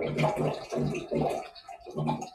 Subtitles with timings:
[0.00, 2.29] すいません。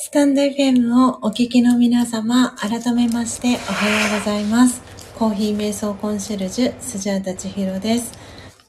[0.00, 4.80] スタンド FM をお聞きの皆様、改めましておはようございます。
[5.18, 8.16] コーヒー瞑想コンシェルジュ、スジャータチヒロです。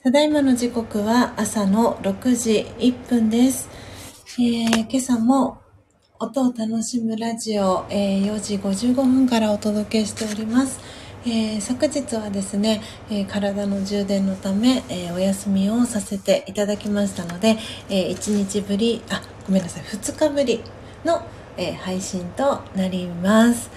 [0.03, 3.69] ただいまの時刻は朝の6時1分です。
[4.39, 5.59] えー、今朝も
[6.17, 10.79] 音を楽しむラジオ、えー、4時55分からお届けしております。
[11.27, 17.57] えー、昨日はですね、えー、体の充電のため、えー、お休みをさせていただきましたので、
[17.91, 20.63] え1日ぶり、あ、ごめんなさい、2日ぶり
[21.05, 21.21] の、
[21.57, 23.69] え配信となります。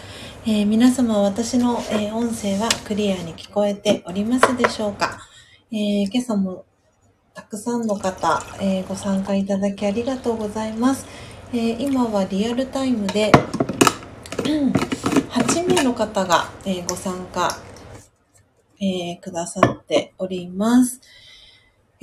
[0.46, 5.18] え皆様、私の、え音声はクリアに聞こえておりますでしょうか、
[5.70, 6.64] え今朝も
[7.34, 11.06] たくさんの方、えご参加いただきありがとうございます。
[11.52, 13.30] え今はリアルタイムで、
[14.42, 17.56] 8名の方が、え、ご参加、
[18.80, 21.00] え、くださっております。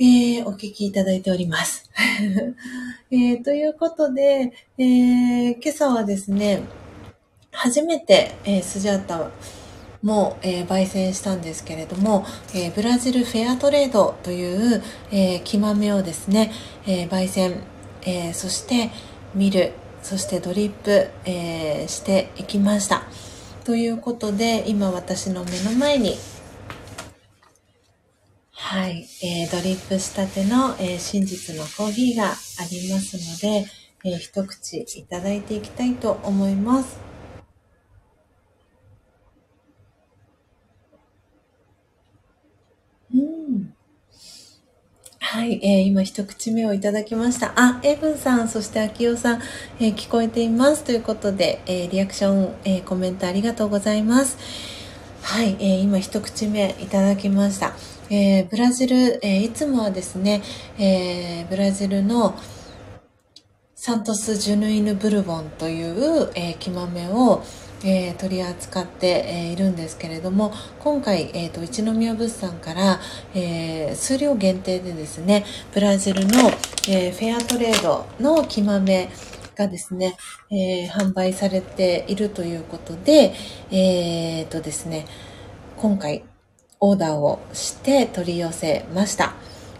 [0.02, 1.90] えー、お聞きいただいております。
[3.12, 6.62] えー、ということで、えー、今朝はですね、
[7.52, 9.30] 初めて、え、スジャータ
[10.02, 12.24] も、え、焙煎したんですけれども、
[12.54, 14.82] え、ブラジルフェアトレードという、
[15.12, 16.50] えー、木豆をですね、
[16.86, 17.56] え、焙煎、
[18.06, 18.88] え、そして
[19.34, 23.02] 見る、そしてドリップ、え、していきました。
[23.64, 26.16] ということで、今私の目の前に、
[28.62, 32.28] はい、えー、ドリップしたての、えー、真実のコーヒーがあ
[32.70, 33.66] りますので、
[34.04, 37.00] えー、一口いただいていきたいと思います。
[45.18, 47.52] はい、えー、今一口目をいただきました。
[47.56, 49.40] あ、エブンさん、そしてアキオさん、
[49.78, 50.84] えー、聞こえています。
[50.84, 54.36] ということで、えー、リアクション、えー、コメントありがとうございます。
[55.22, 57.99] はい、えー、今一口目いただきました。
[58.12, 60.42] えー、ブラジル、えー、いつもはですね、
[60.78, 62.34] えー、ブラジルの
[63.76, 67.42] サントス・ジュヌイヌ・ブルボンという、えー、木豆を、
[67.84, 72.98] えー、取り扱って、えー、いるんですけれども今回、えーと、一宮物産から、
[73.32, 76.50] えー、数量限定でですねブラジルの、
[76.88, 79.08] えフェアトレードの木豆
[79.54, 80.16] がですね、
[80.50, 83.34] え販売されているということで、
[83.70, 85.06] えーとですね、
[85.76, 86.24] 今回
[86.80, 89.34] オーダーをして取り寄せました。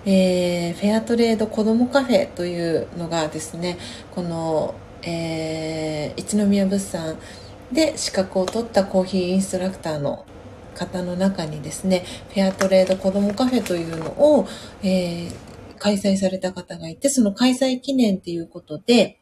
[0.07, 3.77] えー、フェアトレード子どもカフェというのがですね
[4.15, 7.19] この、えー、一宮物産
[7.71, 10.25] で資格を取ったコーヒーインストラクターの
[10.75, 14.49] 方の中にですね、フェアトレード子どもカフェというのを、
[14.83, 15.33] えー、
[15.79, 19.20] 開催された方がいて、その開催記念っていうことで、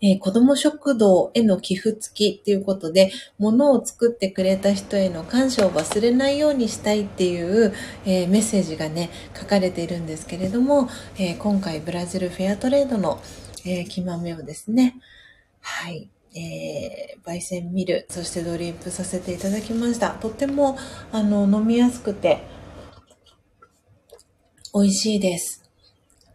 [0.00, 7.74] えー、子供食堂への寄付付きっていうことで、物を作ってくれた人への感謝を忘れないようにしたいっていう、
[8.04, 10.88] えー、メッセージがね、書かれているんですけれども、
[11.18, 13.20] えー、今回ブラジルフェアトレードの、
[13.64, 14.96] えー、木豆をですね、
[15.60, 20.10] はい、えー、焙煎ミル、そしてドリップさせていただきました。
[20.10, 20.78] とっても、
[21.12, 22.42] あの、飲みやすくて、
[24.74, 25.67] 美味しいです。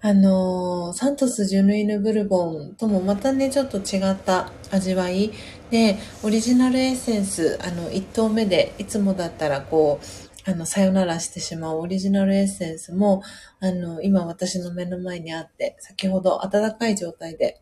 [0.05, 5.31] あのサントスジュヌイヌブルボンともまたね、ちょっと違った味わい
[5.71, 10.01] で、オリジナルエッセンス、あの、1投目で、いつもだったらこ
[10.45, 13.23] う、あの、さよならしてしまうオリジナルエッセンスも、
[13.61, 17.61] あの、今私の目の前にあって、先ほど温かい状態で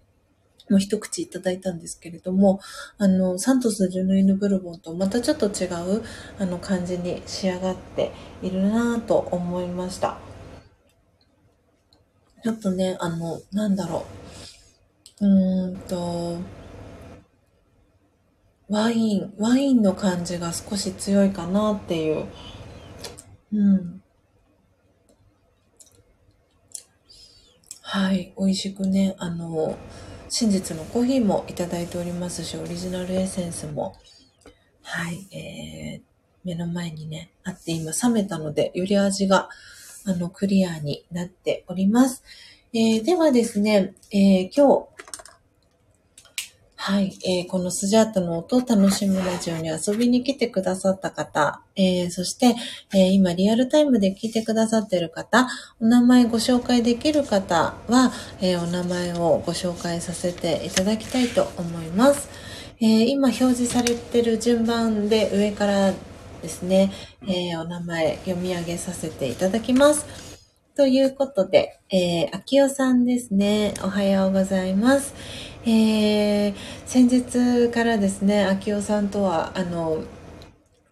[0.68, 2.60] もう一口いただいたんですけれども、
[2.98, 6.02] あの、サントス・ジュヌイヌ・ブルボンとまたちょっと違う、
[6.40, 8.12] あの、感じに仕上がって
[8.42, 10.31] いるなぁと思いました。
[12.44, 14.06] ちょっとね、あの、なんだろ
[15.20, 15.26] う。
[15.26, 16.40] うーんと、
[18.68, 22.26] ワイン、ワインの感じが少し強いかなっていう。
[23.54, 24.02] うん。
[27.82, 29.78] はい、美味しくね、あの、
[30.30, 33.98] 真実のコーヒーもいただいておりますし、オリジナルエッセンスも、
[34.82, 36.02] はい、えー、
[36.46, 39.50] 目の前にね、あって今冷めたので、より味が、
[40.06, 42.24] あの、クリアになっております。
[42.74, 44.88] えー、ではですね、えー、今日、
[46.84, 52.56] はい、えー、このスジャータの音を楽しむラジオに遊びに来てくださった方、えー、そして、
[52.92, 55.48] えー、今リアルタイムで聞いてくださっている方、
[55.80, 58.12] お名前ご紹介できる方は、
[58.42, 62.30] えお名前をご紹介させていただきたいと思います。
[62.80, 65.94] え今表示されてる順番で上から
[66.42, 66.92] ですね、
[67.28, 70.32] えお名前読み上げさせていただきます。
[70.76, 73.74] ということで、えー、秋代さんですね。
[73.84, 75.14] おはようございます。
[75.66, 76.56] えー、
[76.86, 80.02] 先日からですね、秋代さんとは、あの、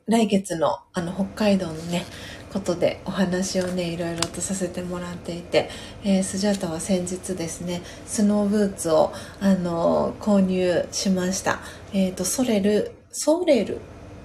[0.06, 2.06] 来月のあの北海道のね、
[2.52, 5.70] ことでお話をね、いろいろとさせてもらっていて、
[6.04, 11.60] えー、スジャータは先日ですね、スノーブーツを、あの購入しました。
[11.94, 13.80] えっ、ー、と、ソレル、ソレル、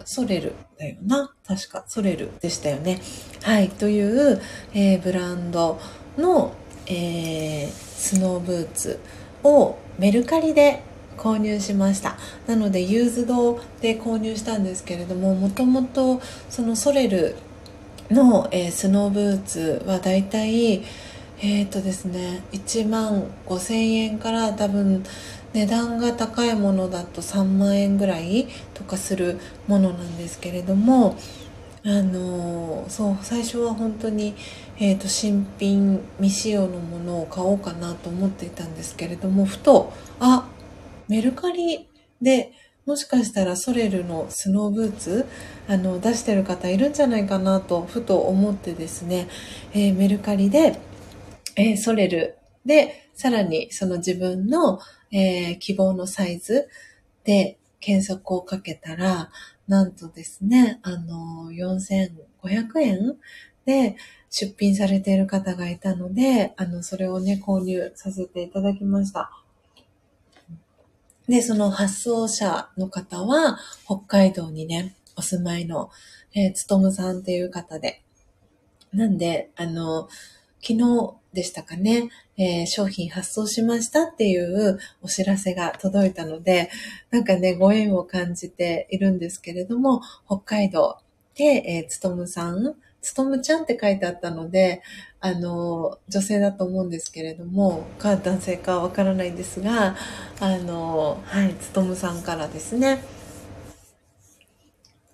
[0.04, 1.32] ソレルだよな。
[1.46, 3.00] 確か、ソレルでしたよね。
[3.42, 4.40] はい、という、
[4.72, 5.78] えー、ブランド
[6.16, 6.52] の、
[6.86, 9.00] えー、スノーブーツ
[9.42, 10.82] をメルカリで
[11.16, 16.20] 購入しましたなのでユーズドで購入したんですけれどももともと
[16.50, 17.36] そのソレル
[18.10, 20.84] の、えー、スノーブーツはだいたい
[21.40, 25.04] えっ、ー、とですね1万5千円から多分
[25.54, 31.16] 値段が高いものだと3万円ぐらいとかするものなんですけれども
[31.86, 34.34] あのそう最初は本当に、
[34.78, 40.48] えーと、新品未使用のものを買おうかなと思っていたんですけれどもふとあ
[41.08, 41.88] メルカリ
[42.20, 42.52] で
[42.86, 45.26] もしかしたらソレルのスノーブーツ
[45.68, 49.28] あの出してる方いるんじゃないかなとふと思ってですね、
[49.72, 50.80] えー、メルカリで、
[51.56, 52.36] えー、ソレル
[52.66, 54.80] でさらにその自分の、
[55.14, 56.68] えー、希望のサイズ
[57.22, 59.30] で検索をかけたら
[59.68, 63.16] なんとですね、あの、4500円
[63.64, 63.96] で
[64.30, 69.30] 出品されている方がいたので、あの、それをね、購入させていただきました。
[71.28, 75.90] で、その発送者の方は、北海道にね、お住まいの、
[76.34, 78.02] えー、つとむさんっていう方で。
[78.92, 80.08] なんで、あの、
[80.60, 86.70] 昨日でしたかね、えー、商品発送しましたっていうお知らせが届いたので、
[87.10, 90.98] なんかね、ご縁を感じているんですけれども、北海道
[91.34, 94.82] で、えー、つとむさん、つとむちゃんって書いてあったので、
[95.20, 99.96] あの、女性だと思うんですけれども、か男性かわからないんですが、
[100.40, 103.02] あの、はい、つとむさんからですね、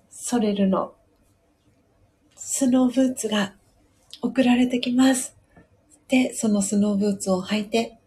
[0.09, 0.93] ソレルの
[2.35, 3.53] スノーブーツが
[4.21, 5.35] 送られてきます。
[6.11, 7.97] で、そのスノーブーツを履いて、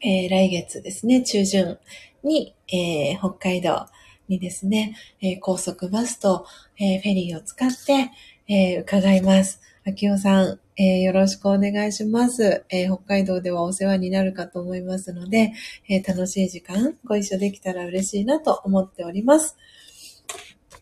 [0.00, 1.78] えー、来月ですね、中旬
[2.24, 3.86] に、えー、北海道
[4.28, 6.46] にですね、えー、高速バスと、
[6.78, 8.10] えフェリーを使って、
[8.48, 9.60] え伺います。
[9.84, 15.52] 秋尾さん、えよろしくお願いします、え北海道ではお世話になるかと思いますので、
[15.90, 19.58] え楽しい時間ご一緒できたら嬉しいなと思っております。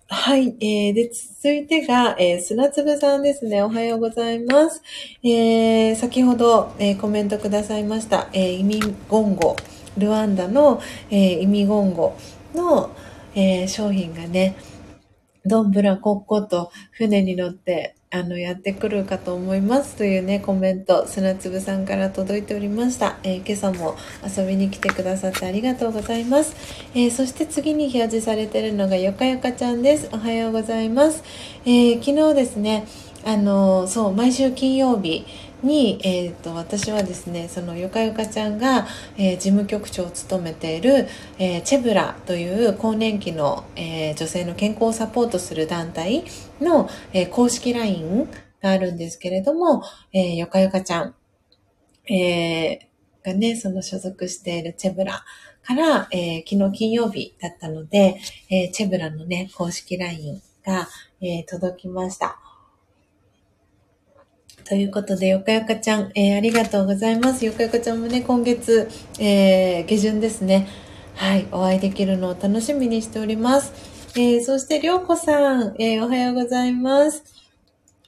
[0.08, 0.54] はい。
[0.60, 3.60] えー、で、続いてが、えー、砂粒さんですね。
[3.62, 4.80] おはようございます。
[5.24, 9.56] えー、先ほど、えー、コメントくださいました、えー、イミゴンゴ、
[9.98, 10.80] ルワンダの、
[11.10, 12.16] えー、イミゴンゴ
[12.54, 12.94] の、
[13.34, 14.54] えー、商品がね、
[15.46, 23.18] どんぶらこっこと船に乗ってあの、やってくるかと思いますというね、コメント、砂粒さんから届いておりました。
[23.24, 26.54] えー、今朝も遊びに来てくださってありがとうございます。
[26.94, 30.08] えー、そして次に表示されてるのがよかよかちゃんです。
[30.12, 31.24] おはようございます。
[31.64, 32.86] えー、昨日ですね、
[33.24, 35.26] あの、そう、毎週金曜日、
[35.62, 41.06] に、えーと、私はですねそのよかよかちゃんが、えー、事務局長を務めている、
[41.38, 46.24] えー、チェブラという更年期の、えー、女性の健康をサポートする団体
[46.60, 48.28] の、え公式 LINE
[48.62, 51.14] があるんですけれども、えよかよかちゃん、
[52.12, 52.88] え
[53.24, 55.24] がねその所属しているチェブラ
[55.62, 58.18] から、え昨日金曜日だったので、
[58.48, 60.88] えチェブラのね公式 LINE が、
[61.20, 62.45] え届きました。
[64.68, 67.44] ということで、よかよかちゃん、えー、ありがとうございます。
[67.44, 68.88] よかよかちゃんもね、今月、
[69.20, 70.66] えー、下旬ですね。
[71.14, 73.72] はい、お会いできるのを楽しみにしております。
[74.16, 77.22] えー、そして、りょうこさん、え、おはようございます。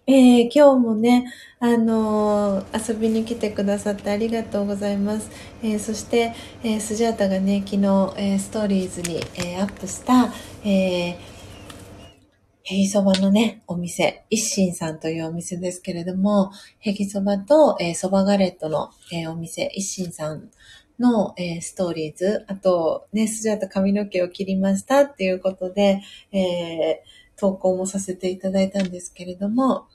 [0.09, 5.30] えー、今日もね、あのー、遊びに来てくださってありがとうございます。
[5.62, 10.32] えー、そして、えスジャータがね、昨日、えストーリーズに、えアップした、
[10.64, 11.38] えー
[12.69, 16.51] ヘギそばのね、お店、一心さんというお店ですけれども、
[16.81, 20.51] ヘギそばと、えー、そばガレットの、えー、お店、一心さん
[20.99, 29.86] の、えー、ストーリーズ、あと、ね、スジャータ髪の毛を切りましたっていうことで、えー、投稿もさせていただいたんですけれども、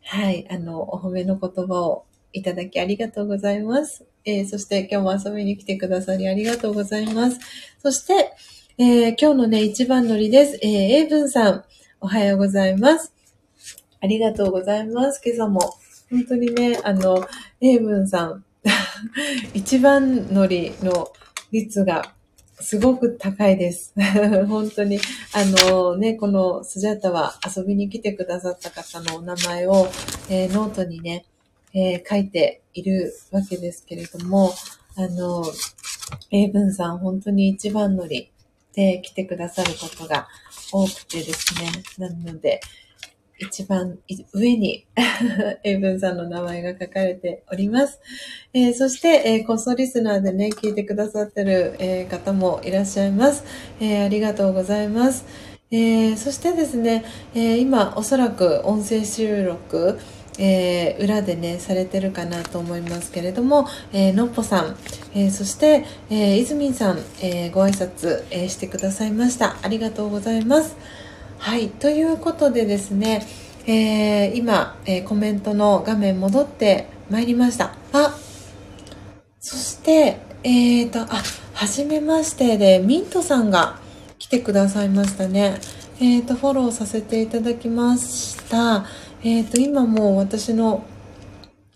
[0.00, 4.06] はい、あの、お褒めの言葉をいただきありがとうございます。
[4.24, 7.38] えー、そして今日も遊びに来てくださりありがとうございます。
[7.82, 8.32] そして、
[8.78, 10.58] えー、今日のね、一番乗りです。
[10.62, 11.64] えー、エイブンさん。
[12.04, 13.12] おはようございます。
[14.00, 15.22] ありがとうございます。
[15.24, 15.60] 今朝も。
[16.10, 17.24] 本当にね、あの、
[17.60, 18.44] エイブンさん、
[19.54, 21.12] 一番乗りの
[21.52, 22.12] 率が
[22.58, 23.94] すごく高いです。
[24.48, 24.98] 本当に。
[25.32, 29.86] あのね、このスジャタは遊びに来てくださった方のお名前を、
[30.28, 31.24] えー、ノートにね、
[31.72, 34.52] えー、書いているわけですけれども、
[34.96, 35.44] あの、
[36.32, 38.31] エイブンさん本当に一番乗り
[38.74, 40.28] で来てくださることが
[40.72, 41.70] 多くてですね。
[41.98, 42.60] なので、
[43.38, 43.98] 一番
[44.32, 44.86] 上に
[45.64, 47.98] 英文さんの名前が書かれております。
[48.52, 53.44] えー、そして、えー、コストリスナーでね、聞いてくださってる、えー、方もいらっしゃいます、
[53.80, 55.24] えありがとうございます。
[55.70, 57.02] えそしてですね、
[57.34, 59.98] え今おそらく音声収録、
[60.38, 64.76] えー、裏でねされてるかなと思いますけれども、えー、のっぽさん、
[65.14, 69.56] えー、そして、えー、いずみんさん、えー、ご挨拶、えー、してくださいました。
[69.62, 70.76] ありがとうございます。
[71.38, 71.68] はい。
[71.68, 73.26] ということでですね、
[73.66, 77.74] えー、今、えー、コメントの画面戻ってまいりました。
[77.92, 78.16] あ
[79.40, 81.22] そしてえっ、ー、とあ
[81.54, 83.78] はじめましてでミントさんが
[84.18, 85.58] 来てくださいましたね。
[86.00, 88.84] えっ、ー、とフォローさせていただきました。
[89.24, 90.84] えっ、ー、と、今も私の、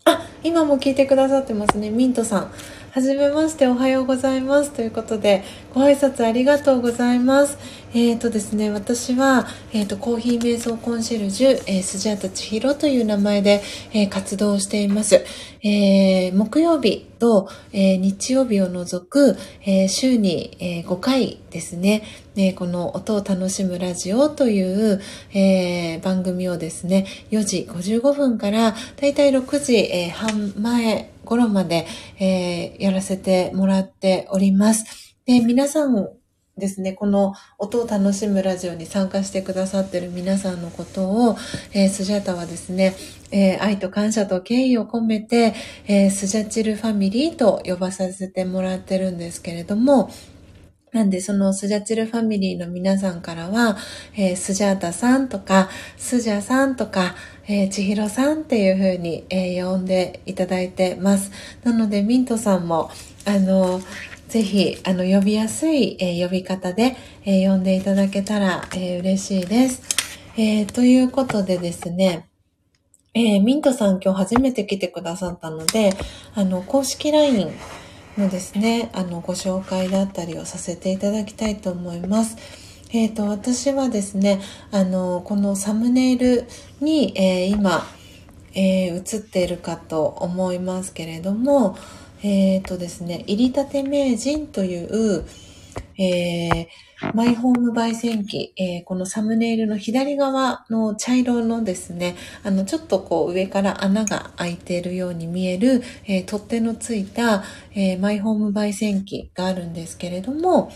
[0.05, 1.91] あ、今も聞いてくださってますね。
[1.91, 2.51] ミントさん。
[2.97, 4.71] はじめまして、おはようございます。
[4.71, 5.45] ということで、
[5.75, 7.59] ご挨拶ありがとうございます。
[7.93, 13.61] えっ、ー、とですね、私は、えっ、ー、と、コーヒー瞑想コンシェルジュ、えー、スジャータチヒロという名前で、
[13.93, 15.27] えー、活動しています。
[15.63, 19.37] えー、木曜日と、えー、日曜日を除く、
[19.67, 22.03] えー、週に、えー、5回ですね、
[22.35, 25.03] えー、この音を楽しむラジオという、
[25.35, 31.87] えー、番組をですね、4時55分からだいたい6時、えー、半前頃まで、
[32.19, 35.15] えー、やらせてもらっております。
[35.27, 36.09] で皆さん
[36.57, 41.37] ですね、この音を楽しむラジオに参加してくださってる皆さんのことを、
[41.75, 42.95] えー、スジャタはですね、
[43.31, 45.53] えー、愛と感謝と敬意を込めて、
[45.87, 50.11] えー、スジャチルファミリーと呼ばさせてもらってるんですけれども、
[50.97, 53.77] なんで、そのスジャチルファミリーの皆さんからは、
[54.17, 55.69] えー、スジャータさんとか、
[55.99, 57.15] スジャさんとか、
[57.47, 61.31] えー、千尋さんっていう風に、えー、呼んでいただいてます。
[61.65, 62.91] なので、ミントさんも、
[63.27, 63.83] あの、
[64.29, 66.97] ぜひ、あの、呼びやすい、えー、呼び方で、
[67.27, 69.83] え、呼んでいただけたら、え、嬉しいです。
[70.39, 72.27] え、ということでですね、
[73.13, 75.91] え、ミントさん今日初めて来てくださったので、
[76.35, 77.51] あの、公式 LINE
[78.19, 82.37] のですね、あの、ご紹介だったりをさせていただきたいと思います。
[82.93, 84.41] えっ、ー、と、私はですね、
[84.71, 86.45] あの、このサムネイル
[86.81, 87.87] に、えー、今、
[88.55, 91.77] えー、映っているかと思いますけれども、
[92.23, 95.25] えっ、ー、とですね、入りたて名人という、
[95.99, 96.67] えー、
[97.15, 107.45] マイホーム焙煎機、えー、このサムネイルの左側の茶色のですね、あの、ちょっとこう上から穴が開いているように見える、えー、取っ手のついた、
[107.75, 110.73] えー、マイホーム焙煎機があるんですけれども、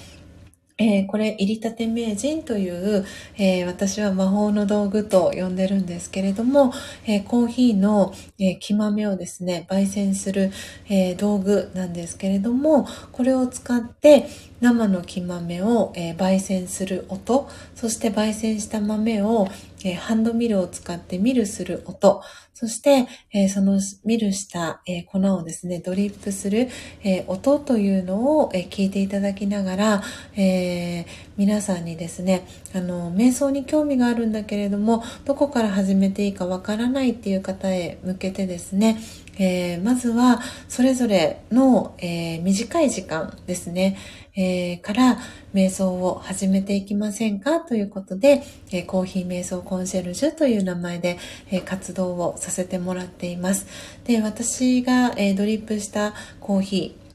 [0.81, 3.05] えー、これ、入りたて名人という、
[3.37, 6.73] えー、私は魔法の道具と呼んでるんですけれども、
[7.07, 10.51] えー、コーヒーの、え木豆をですね、焙煎する、
[10.89, 14.27] え道具なんですけれども、これを使って
[14.63, 19.49] 生の木豆を、え焙煎する音、そして焙煎した豆を、
[19.85, 22.23] えハンドミルを使ってミルする音、
[22.61, 26.69] そして、えー、そのミルした、えー、粉をですね、ドリップする、
[27.03, 30.03] えー、音というのを、え聞いていただきながら、
[30.37, 31.07] え
[31.39, 39.01] 皆さんにですね、あの、瞑想に興味があるんだけれども、どこから始めていいかわからないっていう方へ向けてですね、
[39.39, 43.97] えまずはそれぞれの、え短い時間ですね、
[44.37, 45.19] えー、から
[45.55, 47.61] 瞑想を始めていきませんか？
[47.61, 51.19] ということで、えー、コーヒー瞑想コンシェルジュという名前で、
[51.51, 53.67] えー、活動をさせてもらっています。
[54.05, 57.11] で、私が、えドリップしたコーヒー、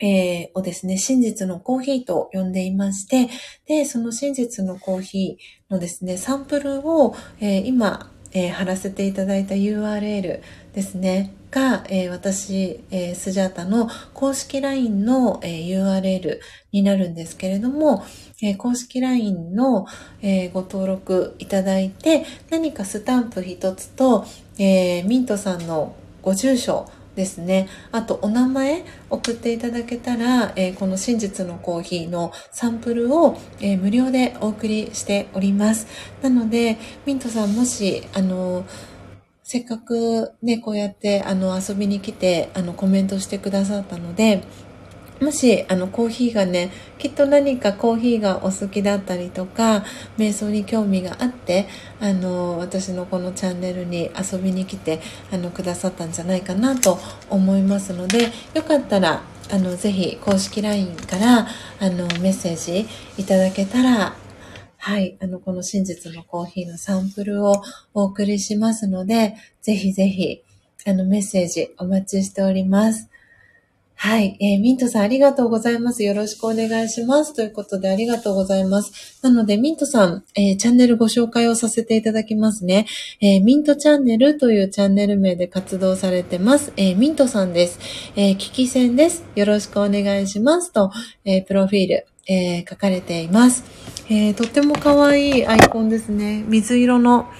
[0.00, 3.28] えー、をですね、真実のコーヒーと呼んでいまして、
[3.66, 10.40] で、その真実のコーヒーのですね、サンプルを、えー、今、えー、貼らせていただいた URL
[10.72, 16.40] ですね、が、えー、私、えー、スジャータの公式 LINE の、えー、URL
[16.72, 18.04] になるんですけれども、
[18.42, 19.86] え公式 LINE の、
[20.22, 24.24] えご登録いただいて、何かスタンプ一つと、
[24.58, 27.68] えミントさんのご住所ですね。
[27.92, 35.86] あと、お名前送っていただけたら、えこの真実のコーヒーのサンプルを、え無料でお送りしております。
[36.22, 38.64] なので、ミントさんもし、あの
[39.52, 44.44] せっかくね、こうやってあの遊びに来てあのコメントしてくださったので、
[45.20, 49.84] もし、あの、コーヒーがね、きっと何かコーヒーがお好きだったりとか、
[50.16, 51.66] 瞑想に興味があって、
[52.00, 55.00] あの、私のこのチャンネルに遊びに来て、
[55.32, 59.20] あの、くださったんじゃないかなと思いますので、よかったら、
[59.50, 61.48] あの、ぜひ公式 LINE から、
[61.80, 62.86] あの、メッセージ
[63.18, 64.14] いただけたら
[64.82, 65.18] はい。
[65.20, 67.62] あの、この真実のコーヒーのサンプルを
[67.92, 70.42] お送りしますので、ぜひぜひ、
[70.86, 73.10] あの、メッセージお待ちしております。
[73.94, 74.38] はい。
[74.40, 76.02] えー、ミントさんありがとうございます。
[76.02, 77.34] よろしくお願いします。
[77.34, 79.20] ということでありがとうございます。
[79.22, 82.86] なので、ミントさん、えー、チャンネルご紹介をさせていただきますね。
[83.20, 86.72] えー、ミントチャンネルというチャンネル名で活動されてます。
[86.78, 87.78] えミントさんです。
[88.16, 89.22] え聞き戦です。
[89.34, 90.90] よろしくお願いしますと、
[91.26, 93.99] えプロフィール、え書かれています。
[94.10, 96.44] えとっても可愛いアイコンですね。
[96.48, 97.30] 水色の、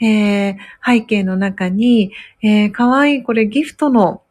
[0.00, 4.22] え背景の中に、えー、可愛いこれギフトの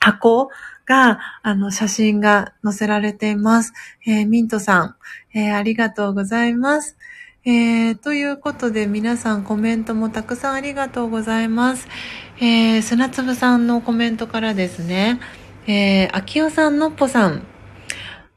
[0.00, 0.48] 箱
[0.86, 3.72] が、あの、写真が載せられています。
[4.06, 4.96] えー、ミントさん、
[5.34, 6.96] えー、ありがとうございます。
[7.44, 11.86] えー、ということで皆さんコメントもたくさんありがとうございます。
[12.38, 15.20] えー、砂粒さんのコメントからですね、
[15.66, 17.46] えー、秋代さん、のっぽさん、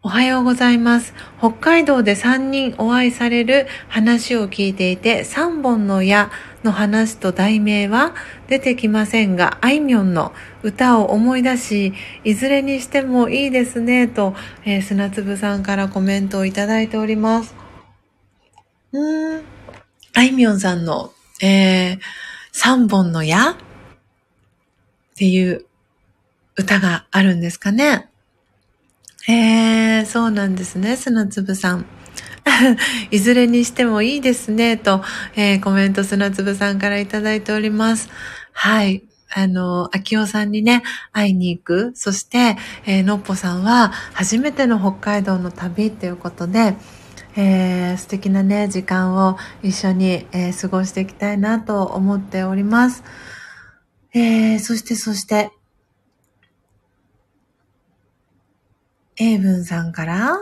[0.02, 1.14] おはようございます。
[1.40, 6.32] 北海道で3人お会いされる話を聞いていて、3本の矢
[6.64, 8.16] の話と題名は
[8.48, 10.32] 出てきませんが、あいみょんの
[10.64, 11.94] 歌を思い出し、
[12.24, 17.54] いずれにしてもいいですね、と、えー、砂粒さんからコメントをいただいております。
[18.94, 19.44] うーん、
[20.14, 21.12] あいみょんさんの、
[21.42, 22.00] えー、
[22.54, 23.56] 3本の矢っ
[25.18, 25.66] ていう
[26.56, 28.09] 歌があるんですかね。
[29.30, 31.86] へえ、そうなんですね、砂粒さん。
[33.12, 35.04] いずれにしてもいいですね、と、
[35.36, 38.10] えー、コメント砂粒さんからいただいております。
[38.54, 39.04] はい。
[39.32, 40.82] あの、秋代さんにね、
[41.12, 41.92] 会いに行く。
[41.94, 42.58] そして、
[42.88, 46.76] えー、のっぽさんは初めての北海道の旅っていうことで、
[47.36, 53.04] えー、素敵なね、時間を一緒に、えー、過ごしていきたいなと思っております。
[54.12, 55.52] えー、そして、そして、
[59.20, 60.38] 英文さんから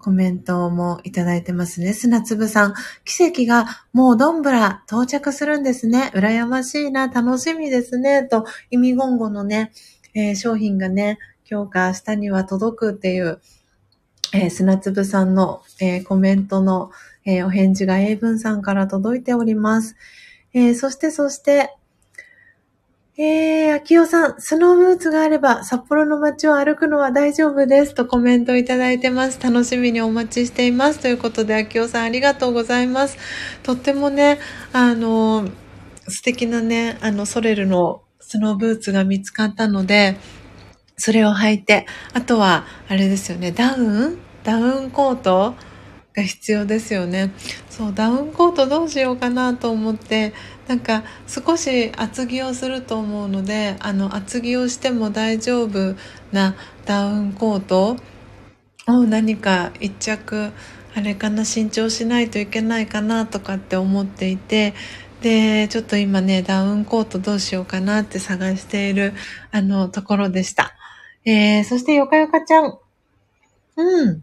[0.00, 1.92] コメントもいただいてますね。
[1.92, 2.74] 砂粒さん。
[3.04, 6.10] 奇跡がもうどんぶら到着するんですね。
[6.14, 7.08] 羨ましいな。
[7.08, 8.24] 楽しみですね。
[8.24, 9.70] と、意味言語のね、
[10.14, 11.18] えー、商品がね、
[11.48, 13.40] 今日か明日には届くっていう、
[14.32, 16.90] えー、砂粒さんの、えー、コメントの、
[17.26, 19.94] えお返事が英文さんから届いております。
[20.54, 21.76] えそして、そして、
[23.22, 29.38] えー、秋代さん、スノーブーツがあれば札幌の街を歩くのは大丈夫ですとコメントいただいてます。
[29.42, 31.00] 楽しみにお待ちしています。
[31.00, 33.18] ということで、秋代さんありがとうございます。
[33.62, 34.38] とってもね、
[34.72, 35.46] あの、
[36.08, 40.16] 素敵なね、あの、ソレルのスノーブーツが見つかったので、
[40.96, 41.84] それを履いて、
[42.14, 44.18] あとは、あれですよね、ダウン？
[44.44, 45.56] ダウンコート？
[46.14, 47.32] が必要ですよね。
[47.68, 50.32] そう、ダウンコートどうしようかなと思って、
[50.70, 55.96] なんか少し厚着をすると思うのであの厚着をしても大丈夫
[56.30, 56.54] な
[56.84, 57.96] ダウンコート
[58.86, 60.52] を何か一着
[60.94, 64.74] あれかな新調しないといけないかなとかって思っていて
[65.22, 69.12] でちょっと今ねダウンコートどうしようかなって探している
[69.50, 70.76] あのところでした。
[71.24, 72.78] えー、そしてよかよかちゃん。
[73.76, 74.22] うん。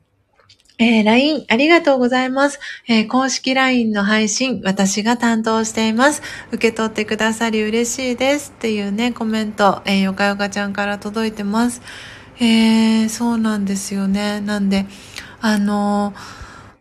[0.79, 6.21] えー、LINE ありがとうございます、えー、公式 LINE の配信、私が担当しています。
[6.51, 8.53] 受け取ってくださり嬉しいです。
[8.55, 11.81] っていうね、コメント、えー、よかよかちゃんから届いてます。
[12.39, 14.39] えー、そうなんですよね。
[14.39, 14.85] なんで、
[15.41, 16.13] あの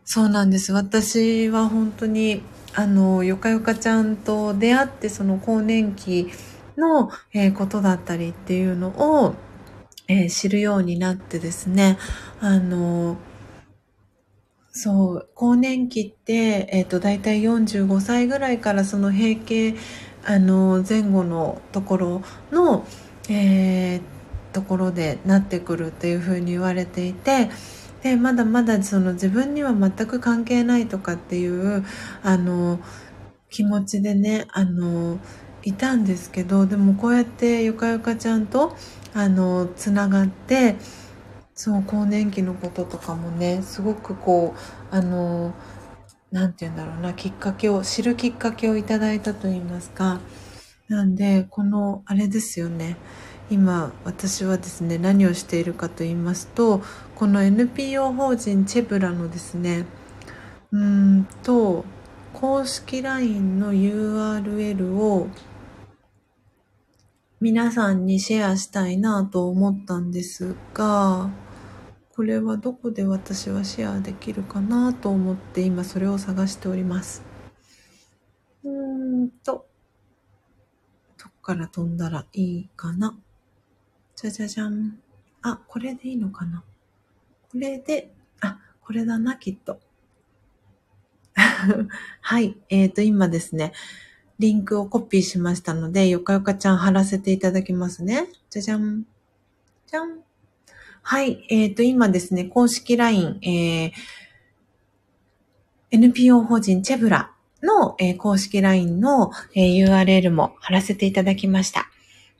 [0.05, 0.75] そうなんです。
[0.75, 2.43] 私は本当に、
[2.75, 6.31] あのよかよかちゃんと出会って、その更年期
[6.77, 9.35] の、えことだったりっていうのを、
[10.07, 11.97] え知るようになってですね、
[12.41, 13.17] あの
[14.77, 19.75] そう、更年期って、えっ、ー、と、大体45歳ぐらいからその閉経、
[20.23, 22.23] あの、前後のところ
[22.53, 22.85] の、
[23.31, 24.01] えー、
[24.53, 27.49] ところでなってくるっていうふうに言われていて、
[28.03, 31.83] で、まだまだその自分には全く関係ないとかっていう、
[32.23, 32.79] あの、
[33.49, 35.19] 気持ちでね、あの、
[35.63, 38.77] いたんですけど、でもこうやってゆかゆかちゃんと、
[39.15, 40.77] あの、つながって、
[41.57, 45.55] そう更年期のこととかもねすごくこうあの
[46.31, 50.21] 何て言うんだろうなきっかけを知るきっかけをいただいたと言いますか。
[50.89, 52.97] なんでこのあれですよね。
[53.51, 56.83] 今私はですね何をしているかと言いますと
[57.15, 59.87] この NPO 法人チェブラのですね
[60.73, 61.85] うんと
[62.33, 65.29] 公式 LINE の URL を
[67.41, 71.31] 皆さんにシェアしたいなと思ったんですが
[72.17, 77.23] これはどこで私はシェアできるかなと思って今それを探しております。
[78.65, 79.67] うーんと、
[81.19, 83.19] どっから飛んだらいいかな？
[84.17, 84.99] じゃじゃじゃん。
[85.43, 86.65] あ、これでいいのかな？
[87.53, 88.11] これで、
[88.41, 89.79] あ、これだな、きっと。
[92.23, 92.57] はい。
[92.71, 93.75] えっ、ー、と、今ですね、
[94.39, 98.27] リンクをコピーしましたので、よかよかちゃん貼らせていただきますね。
[98.49, 99.05] じゃじゃん。
[99.87, 100.23] じゃん。
[101.09, 101.47] はい。
[101.51, 103.93] えっ、ー、と、今ですね、公式 LINE、えー、
[105.93, 107.31] NPO 法人チェブラ
[107.63, 111.89] の、えー、公式 LINE の、えー、URL も貼らせていただきました。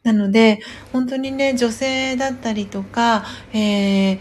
[0.03, 0.59] なので、
[0.93, 4.19] 本当にね、女性だったりとか、えー、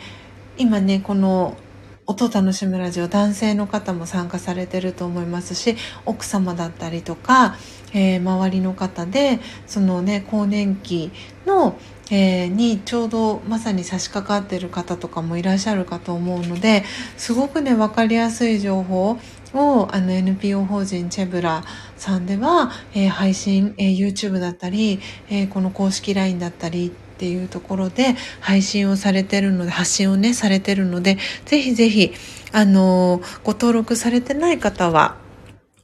[0.59, 1.57] 今ね、この
[2.05, 7.55] 音楽しむラジオ男性の方も参加されてると思いますし奥様だったりとか、
[7.95, 11.11] えー、周りの方でそのね更年期
[11.47, 11.79] の、
[12.11, 16.83] えー、にちょうどまさに差し掛かってる方とかもいらっしゃるかと思うので
[17.17, 19.17] すごくね分かりやすい情報
[19.53, 21.63] をあの NPO 法人チェブラ
[21.97, 24.99] さんでは、えー、配信、えー、YouTube だったり、
[25.29, 32.11] えこの公式 LINE だったりっていうところで配信をされてるので発信をねされてるのでぜひぜひ
[32.51, 35.15] あのご登録されてない方は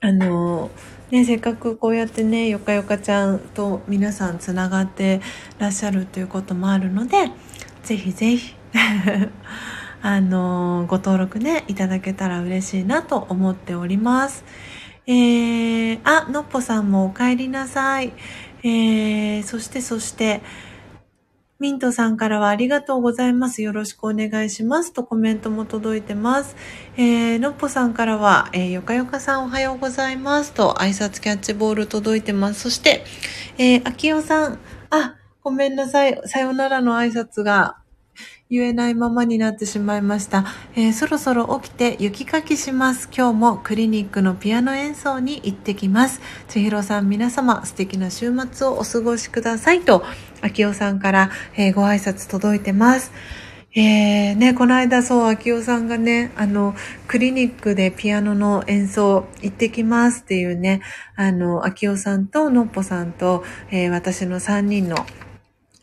[0.02, 0.72] あの
[1.12, 5.20] ね、せっかくこうやってねよかよかちゃんと皆さんつながって
[5.60, 7.32] らっしゃるということもあるので
[7.84, 8.56] ぜひぜひ
[10.02, 14.46] あのご登録ねいただけたら嬉しいなと思っております。
[15.06, 18.14] えー、あ、のっぽさんもお帰りなさい。
[18.64, 20.42] えー、そしてそして、
[21.62, 23.62] ミントさんからはありがとうございます。
[23.62, 24.94] よろしくお願いします。
[24.94, 26.56] とコメントも届いてます。
[26.98, 30.54] えー、のっぽさんからは、えー、よかよかさんおはようございます。
[30.54, 32.62] と挨拶キャッチボール届いてます。
[32.62, 33.06] そして、
[33.60, 34.60] えー、あきよさん、
[34.90, 36.20] あ、ごめんなさい。
[36.26, 37.78] さよならの挨拶が
[38.52, 40.44] 言えないままになってしまいました。
[40.76, 43.08] えー、そろそろ起きて雪かきします。
[43.16, 46.20] 今日もクリニックのピアノ演奏に行ってきます。
[46.50, 50.04] 千尋さん皆様素敵な週末をお過ごしくださいと、
[50.42, 53.14] 秋代さんから、えー、ご挨拶届いてます。
[53.74, 56.76] えー、ね、この間そう、秋代さんがね、あの、
[57.08, 60.82] クリニックでピアノの演奏行ってきますっていうね、
[61.16, 64.98] あの、秋代さんとのっぽさんと、えー、私の3人の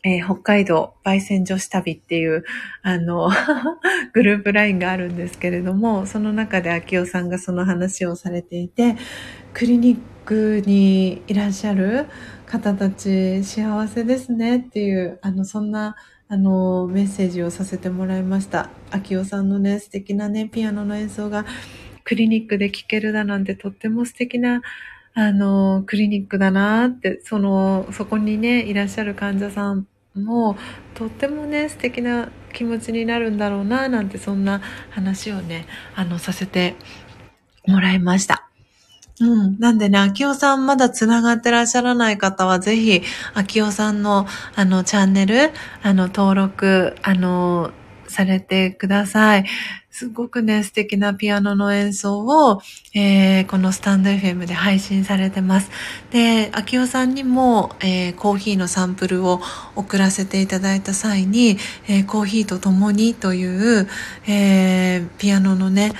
[0.03, 2.43] えー、北海道焙煎女子旅っていう、
[2.81, 3.29] あの
[4.13, 8.95] グループラインがあるんですけれども、その中で秋代さんがその話をされていて、
[9.53, 12.05] クリニックにいらっしゃる
[12.45, 15.95] 方たち幸せですねっていう、あの、そんな、
[16.27, 18.69] あの、メッセージをさせてもらいました。
[18.91, 21.45] 秋代さんのね、素敵なね、ピアノの演奏が
[22.03, 24.61] クリニックで聴けるだなんてとっても素敵な
[25.19, 29.85] あの、クリニックだなって、その、そこにね、いらっしゃる患者さん
[30.15, 30.55] も、
[30.95, 36.75] とってもね、素敵な気持ちになるんだろうな、なんて、そんな話をね、あの、させて
[37.67, 38.47] もらいました。
[39.19, 39.59] うん。
[39.59, 43.01] なんでね、秋代さんまだ繋がってらっしゃらない方は、ぜひ、
[43.33, 44.25] 秋代さんの、
[44.55, 45.51] あの、チャンネル、
[45.83, 47.71] あの、登録、あの、
[48.07, 49.45] されてください。
[49.99, 52.61] すごくね、素敵なピアノの演奏を、
[52.95, 55.69] えー、このスタンド FM で配信されてます。
[56.09, 59.41] で、秋代さんにも、えー、コーヒーのサンプルを
[59.75, 61.57] 送らせていただいた際に、
[61.89, 63.45] えー、コーヒーと共にとい
[63.81, 63.89] う、
[64.25, 65.91] えピアノのね、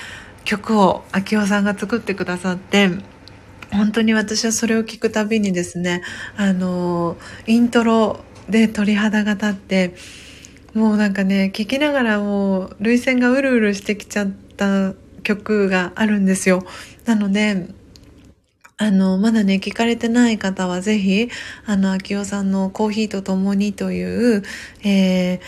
[0.45, 2.91] 曲を秋代さんが作ってくださって、
[3.73, 6.03] 本当に私はそれを聞くたびにですね、
[6.38, 7.17] あの、
[7.47, 9.93] イントロで鳥肌が立って、
[10.73, 14.93] もうなんかね聴きながらもう涙腺がうるうるしてきちゃった
[15.23, 16.63] 曲があるんですよ
[17.05, 17.73] なので
[18.81, 21.27] あの、まだね、聞かれてない方はぜひ、
[21.65, 24.43] あの、秋代さんのコーヒーと共にという、
[24.85, 25.39] えー、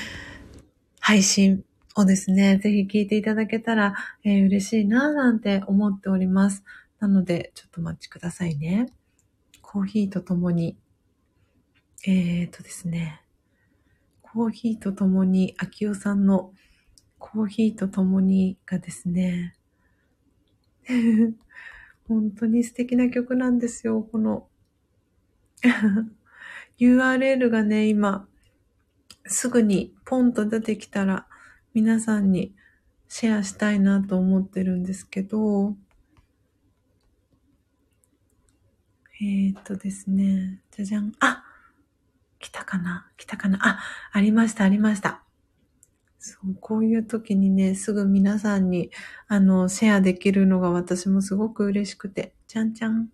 [0.99, 1.63] 配信
[1.95, 3.95] をですね、ぜひ聞いていただけたら、
[4.25, 6.65] えー、嬉しいな、なんて思っております。
[6.99, 8.91] なので、ちょっとお待ちくださいね。
[9.61, 10.75] コーヒーと共に。
[12.05, 13.20] えーとですね。
[14.33, 16.53] コーヒーと共に、秋代さんの
[17.19, 19.57] コーヒーと共にがですね、
[22.07, 24.47] 本当に素敵な曲なんですよ、この
[26.79, 28.25] URL がね、今、
[29.25, 31.27] すぐにポンと出てきたら
[31.73, 32.55] 皆さんに
[33.09, 35.75] シェアしたいなと思ってるんですけど、
[39.19, 41.11] えー、っとですね、じゃじゃん。
[41.19, 41.50] あ
[42.41, 43.09] 来たかな？
[43.17, 43.59] 来たかな？
[43.61, 43.79] あ、
[44.11, 45.21] ありました、ありました。
[46.19, 48.91] そう、こういう時にね、すぐ皆さんに、
[49.27, 53.09] あの、シェアできるのが私もすごく嬉しくて、じゃんじゃん。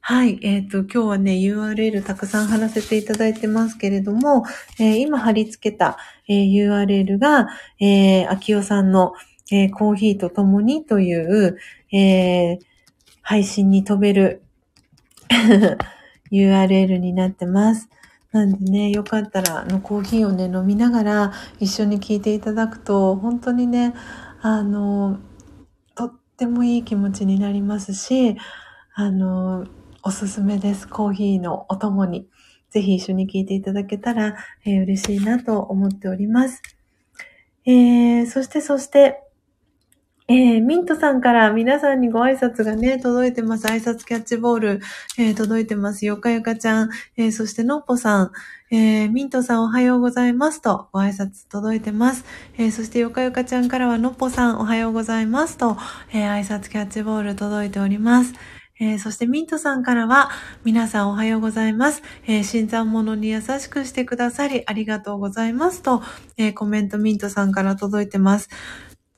[0.00, 0.38] はい。
[0.42, 4.44] えっ、ー、と、今日はね、URL たくさん貼らせていただいてますけれども、
[4.78, 5.96] えー、今貼り付けた、
[6.28, 7.48] えー、URL が、
[7.80, 9.14] えー、秋代さんの、
[9.50, 11.58] えー、コーヒーと共にという、
[11.90, 12.58] えー、
[13.22, 14.42] 配信に飛べる
[16.30, 17.88] URL になってます。
[18.34, 23.94] なんでね、よかったら、あの、コーヒーをね、飲みながら一緒に聞いていただくと、本当にね、
[24.42, 25.20] あの、
[25.94, 28.36] とってもいい気持ちになりますし、
[28.92, 29.68] あの、
[30.02, 30.88] おすすめです。
[30.88, 32.26] コーヒーのお供に。
[32.70, 34.34] ぜひ一緒に聞いていただけたら、
[34.64, 36.60] えー、嬉しいなと思っております。
[37.66, 39.22] えー、そしてそして、
[40.26, 43.66] えー、ミントさんから皆さんにご挨拶がね、届いてます。
[43.66, 44.80] 挨拶キャッチボール、
[45.18, 46.06] えー、届いてます。
[46.06, 48.32] よかよかちゃん、えー、そしてのっぽさん、
[48.70, 52.24] えー、ミントさんおはようございますとご挨拶届いてます。
[52.56, 55.76] えー、そしてよかよかちゃんからはのっぽさんおはようございますと、
[56.10, 58.32] えー、挨拶キャッチボール届いております。
[58.80, 60.30] えー、そしてミントさんからは、
[60.64, 62.02] 皆さんおはようございます。
[62.26, 66.02] えー、新参者に優しくしてくださりありがとうございますと、
[66.36, 68.48] えー、コメントミントさんから届いてます。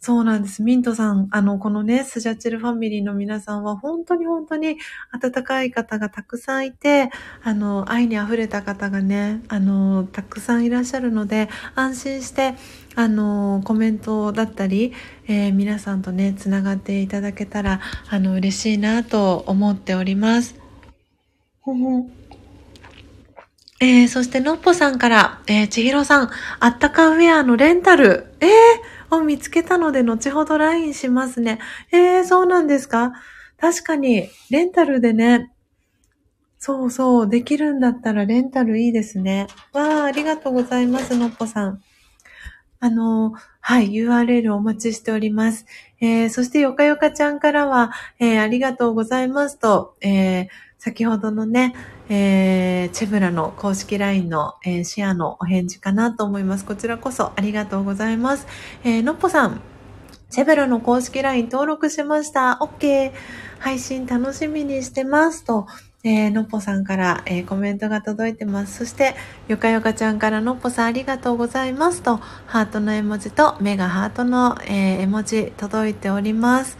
[0.06, 0.62] そうなんです。
[0.62, 4.76] ミントさん、あの、このね、スジャチルファミリーの皆さんは、本当に本当に
[5.10, 7.10] 温かい方がたくさんいて、
[7.42, 12.54] あの、愛に溢れた方がね、あの、たくさんいらっしゃるので、安心して、
[12.94, 14.92] あの、コメントだったり、
[15.26, 20.54] えー、皆さんとね、つながっていただけたら、あの、嬉しいなと思っております。
[23.80, 26.30] えー、そして、のっぽさんから、えー、ちひろさん、
[26.60, 28.48] あったかウェアのレンタル、えー、
[29.10, 31.58] を見つけたので、後ほど LINE しますね。
[31.92, 33.12] えー、そうなんですか？
[33.58, 35.52] 確かに、レンタルでね、
[36.58, 39.46] そうそう、できるんだったらレンタルいいですね。
[39.72, 41.82] わあ、ありがとうございます、のっぽさん。
[42.80, 45.64] あの、はい、URL お待ちしております。
[46.00, 51.74] えー、そしてよかよかちゃんからは、えー、ありがとうございますと、えー、先ほどのね、
[52.08, 56.64] えー、チェブラの公式 LINE の、えー、シェアのお返事かなと思います。
[56.64, 58.46] こちらこそありがとうございます。
[58.84, 59.60] えー、のっぽさん、
[60.30, 62.58] チェブラの公式 LINE 登録しました。
[62.60, 63.12] OK。
[63.58, 65.44] 配信楽しみにしてます。
[65.44, 65.66] と、
[66.04, 68.78] えー、のっぽさんから、えー、コメントが届いてます。
[68.78, 69.14] そして、
[69.48, 76.78] よかよかちゃんからのっぽさんありがとうございますと、ハートの絵文字と目がハートの、えー、絵文字届いております。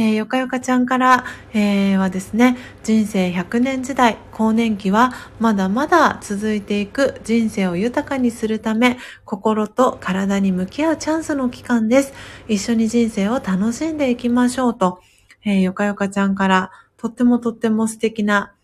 [0.00, 12.12] えー、よかよかちゃんから、えー、はですね、人生100年時代、更年期はまだまだ続いていく人生を豊かにするため、心と体に向き合うチャンスの期間です。
[12.46, 15.00] 一緒に人生を楽しんでいきましょうと、
[15.44, 18.54] えー、よかよかちゃんから、とってもとっても素敵な、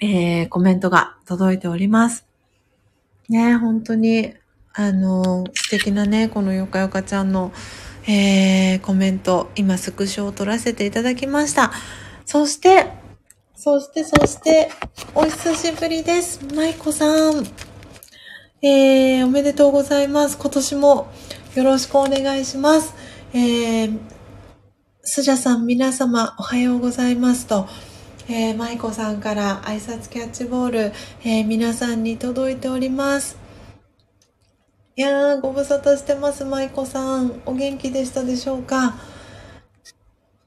[0.00, 2.26] えー、コメントが届いております。
[3.28, 4.34] ね、本当に、
[4.74, 7.52] あの、素敵なね、このよかよかちゃんの、
[8.10, 11.70] えー、コメント、今スクショを撮らせていただきました。
[12.24, 12.86] そして、
[13.54, 14.70] そして、そして、
[15.14, 16.40] お久しぶりです。
[16.54, 17.44] 舞子さん。
[18.62, 20.38] えー、おめでとうございます。
[20.38, 21.12] 今年も
[21.54, 22.94] よろしくお願いします。
[23.34, 23.98] えー、
[25.02, 27.68] スジャさん皆様おはようございますと、
[28.28, 30.78] えー、舞子さんから挨拶キャッチボール、
[31.24, 33.47] えー、皆さんに届いております。
[34.98, 37.40] いやー、ご無沙汰してます、舞子さん。
[37.46, 38.96] お元気でしたでしょうか？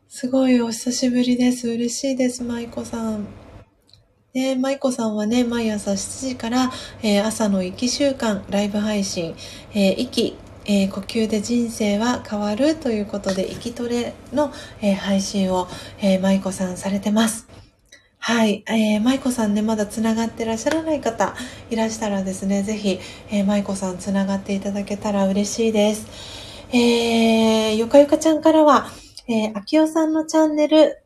[0.09, 1.69] すごいお久しぶりです。
[1.69, 3.27] 嬉しいです、舞子さん。
[4.33, 6.69] ね、舞子さんはね、毎朝7時から、
[7.01, 9.35] えー、朝の息習慣、ライブ配信、
[9.73, 14.51] えー、息、えー、呼吸で人生は変わるということで、息トレの、
[14.81, 15.69] え配信を、
[16.01, 17.47] え舞子さんされてます。
[18.23, 18.63] はい。
[18.67, 21.35] えー、舞子さんね、まだ繋がってらっしゃらない方
[21.71, 22.99] いらしたらですね、ぜひ、
[23.31, 26.05] えー、舞子さん繋がっていただけたら嬉しいです。
[26.71, 28.85] えー、よかよかちゃんからは、
[29.27, 31.01] えー、あきおさんのチャンネル、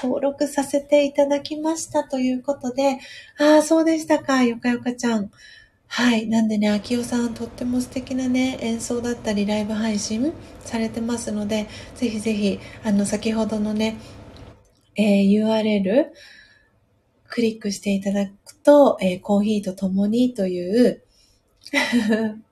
[0.00, 3.00] 登録させていただきましたということで、
[3.40, 5.32] ああ、そうでしたか、よかよかちゃん。
[5.88, 6.26] はい。
[6.28, 10.32] なんでね、あきおさん、とっても素敵なね、演奏だったり、ライブ配信
[10.64, 13.96] されてますので、ぜひぜひ、あの、先ほどのね、
[14.96, 16.06] えー、URL
[17.28, 21.02] クリックしていただくと、えー、コーヒーと共にという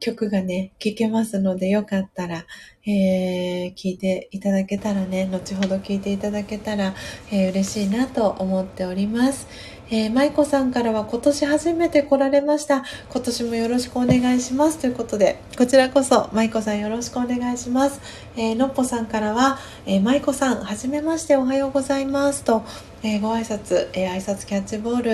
[0.00, 2.44] 曲がね、聴けますので、よかったら、
[2.86, 6.94] えー、聞いていただけたらね、後ほど聞いていただけたら、
[7.32, 9.46] えー、嬉しいなと思っております。
[9.90, 12.84] えー、舞子さんからは今年初めて来られました。
[13.10, 14.78] 今年もよろしくお願いします。
[14.78, 18.00] ということで、こちらこそ舞子さんよろしくお願いします。
[18.36, 22.62] えー、のっぽさんからは、えー、舞子さん、はじめましておはようございますと、
[23.02, 25.10] えー、ご挨拶、えー、挨拶キャッチボール、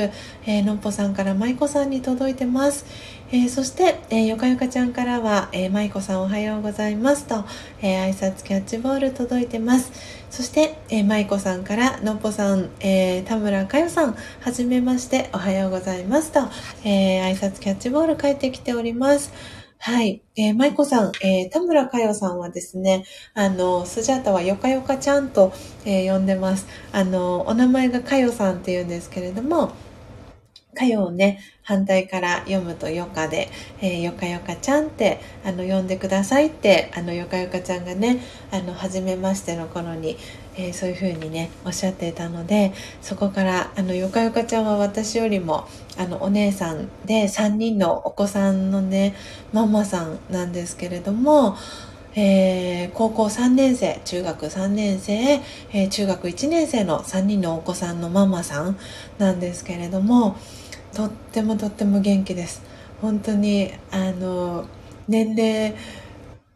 [0.47, 2.87] えー、のっぽさんから舞子さんに届いてます。
[3.33, 7.45] えー、そして、えー、よかよかちゃんからは、えー、舞子さんおはようございますと、
[7.81, 10.20] えー、挨拶キャッチボール届いてます。
[10.31, 16.41] そして、えー、舞子さんから、のっぽさん、えー、田村かよさん、はじめまして、おはようございますと、
[16.85, 19.33] えー、挨拶キャッチボール帰ってきております。
[19.79, 20.23] はい。
[20.37, 25.53] えー、舞子さん、えー、田村かよさんはですね、あの、スジャータはよかよかちゃんと、
[25.85, 26.69] えー、呼んでます。
[26.93, 29.73] あの、お名前がかよさんって言うんですけれども、
[30.75, 31.41] かよをね、
[31.71, 33.49] 反対から読むとよかで、
[33.81, 38.21] えー、よかよかちゃんって、あの、呼んでくださいって、あの、よかよかちゃんがね、
[38.51, 40.17] あの、初めましての頃に、
[40.57, 49.15] えー、そういう風にね、おっしゃっていたので、そこから、あの、よかよかちゃんは私よりも、あの、お姉さんで3人のお子さんのね、
[49.53, 51.57] ママさんなんですけれども、
[52.17, 58.77] えー、高校3年生、中学3年生、えー、中学1年生の3人のお子さんのママさん
[59.19, 60.37] なんですけれども、
[60.95, 62.63] とってもとっても元気です。
[63.01, 64.67] 本当に、あの、
[65.09, 65.75] 年齢、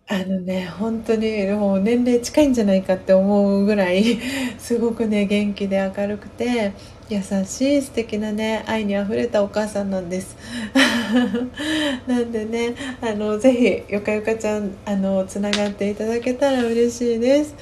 [0.06, 4.05] あのね、本当にもう年齢近いんじゃないかって思うぐらい、
[4.59, 6.74] すごくね、元気で明るくて、
[7.09, 10.36] 優しい素敵なね、愛にあふれたお母さんなんです。
[12.06, 17.55] なんでね、あの、ぜひ、よかよかちゃん、あの、つながっていただけたら嬉しいです。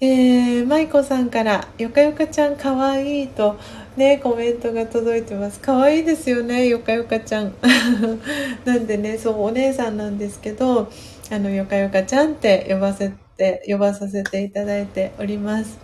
[0.00, 3.58] えー、舞子さんから、よかよかちゃんかわいいと、
[3.98, 5.60] ね、コメントが届いてます。
[5.60, 7.52] かわいいですよね、よかよかちゃん。
[8.64, 10.88] なんでね、そう、お姉さんなんですけど、
[11.30, 15.78] あの、よかよかちゃんって呼ばせて、呼ばさせていただいております。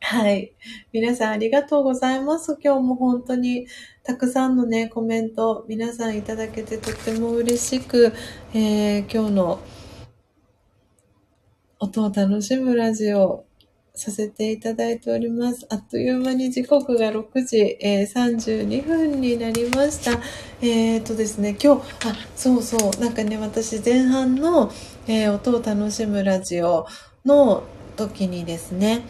[0.00, 0.52] はい。
[0.92, 2.58] 皆さんありがとうございます。
[2.62, 3.68] 今日も本当に
[4.02, 8.12] たくさんのね、コメント皆さんいただけてとっても嬉しく、
[8.52, 9.60] えー、今日の
[11.78, 13.44] 音を楽しむラジオ
[13.94, 15.66] させていただいております。
[15.70, 20.18] あっという間に時刻が6時、えー、32分になりました。
[20.62, 24.70] えっ、とですね、今日、あ、そうそう、なんかね、私前半の、
[25.06, 26.86] えー、音を楽しむラジオ
[27.24, 27.64] の
[27.96, 29.02] 時にですね、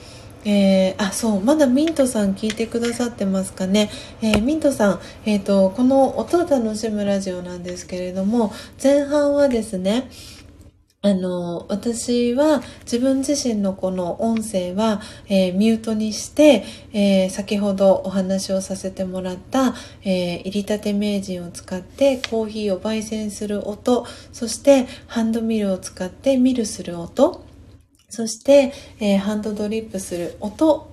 [0.45, 3.91] えー、あ、そう、まだミントさん聞いてくださってますかね。
[4.23, 8.53] えー、ミントさん、えっ、と、この音を楽しむラジオなんですけれども、
[8.83, 10.09] 前半はですね、
[11.03, 15.01] あの、私は自分自身のこの音声は、
[15.31, 16.63] えー、ミュートにして、
[16.93, 27.47] えー、先ほどお話をさせてもらった、えー、入り立て名人を使ってコーヒーを焙煎する音、そしてハンドミルを使ってミルする音、
[28.11, 30.90] そして、えハンドドリップする音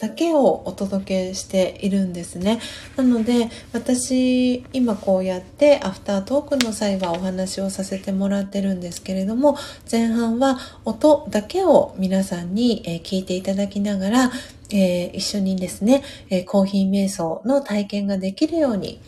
[0.00, 2.58] だけをお届けしているんですね。
[2.96, 9.58] なので、私、今こうやってアフタートークの際はお話をさせてもらってるんですけれども、
[9.90, 14.32] 前半は音だけを皆さんに、聞いていただきながら、
[14.70, 16.02] えー、一緒にですね、
[16.46, 19.02] コーヒー瞑想の体験ができるように、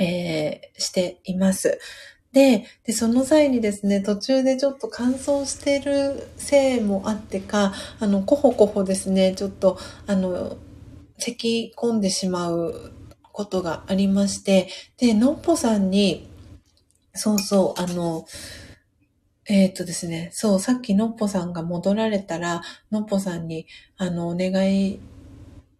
[0.00, 1.78] えー、しています。
[2.32, 10.56] でで、その際にですね、途中でちょっと乾燥してるせいもあってか、あの、コホコホですね、ちょっと、あの、
[11.18, 12.92] 咳込んでしまう
[13.32, 14.68] ことがありまして、
[14.98, 16.28] で、のっぽさんに、
[17.14, 18.26] そうそう、あの、
[19.46, 25.00] えっ、とですね、そう、さっきのっぽさんが戻られたら、のっぽさんに、あの、お願い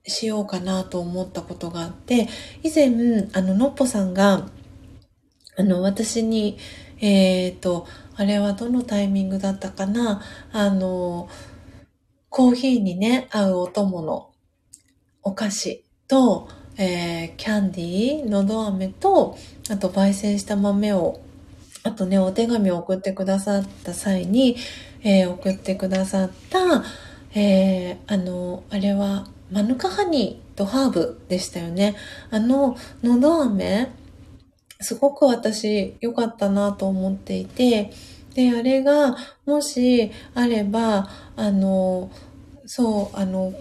[0.04, 2.28] しようかなと思ったことがあって、
[2.62, 4.48] 以前、あの、のっぽさんが、
[5.59, 6.56] あの、私に、
[7.01, 7.86] えっ、ー、と、
[8.16, 10.22] あれはどのタイミングだったかな？
[10.52, 11.28] あの、
[12.30, 14.30] コーヒーにね、合うお供の
[15.24, 19.36] お菓子と、えー、キャンディー、のど飴と、
[19.68, 21.20] あと焙煎した豆を、
[21.82, 24.56] あとね、お手紙を送ってくださった際に、
[25.02, 26.85] えー、送ってくださった、
[27.35, 31.97] えー、あの、あれは、マヌカハニーとハーブでしたよね。
[32.30, 33.90] あの、のど飴
[34.80, 37.90] すごく私良かったなと思っていて、
[38.34, 42.10] で、あれがもしあれば、あの、
[42.66, 43.52] そう、あの、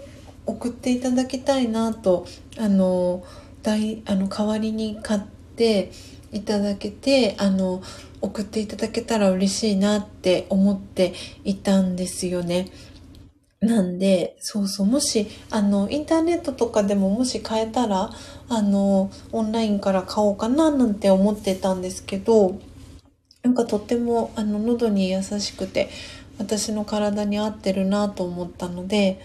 [0.46, 2.26] 送っていただきたいなと、
[2.58, 3.24] あの、
[3.62, 5.20] 大、あの、代わりに買っ
[5.56, 5.90] て
[6.32, 7.82] いただけて、あの、
[8.20, 11.14] 送っていただけたら嬉しいなって思って
[11.44, 12.68] いたんですよね。
[13.60, 18.10] なんで、そうそう、もし、あの、インターネットとかでももし買えたら、
[18.48, 22.60] あの、オンラインから買おうかななんて思ってたんですけど、
[23.42, 25.90] なんかとっても、あの、喉に優しくて、
[26.38, 29.20] 私の体に合ってるなと思ったので、